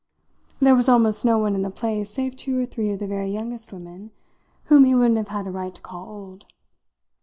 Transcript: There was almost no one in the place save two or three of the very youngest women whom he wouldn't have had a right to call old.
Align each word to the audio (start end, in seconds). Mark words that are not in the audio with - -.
There 0.59 0.73
was 0.73 0.89
almost 0.89 1.25
no 1.25 1.37
one 1.37 1.53
in 1.53 1.61
the 1.61 1.69
place 1.69 2.09
save 2.09 2.35
two 2.35 2.59
or 2.59 2.65
three 2.65 2.89
of 2.89 2.97
the 2.97 3.05
very 3.05 3.29
youngest 3.29 3.71
women 3.71 4.09
whom 4.63 4.83
he 4.83 4.95
wouldn't 4.95 5.17
have 5.17 5.27
had 5.27 5.45
a 5.45 5.51
right 5.51 5.75
to 5.75 5.81
call 5.81 6.09
old. 6.09 6.47